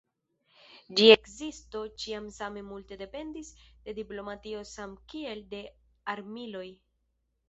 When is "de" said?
3.89-3.93, 5.53-5.61